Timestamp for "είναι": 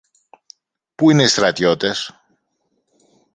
1.11-1.23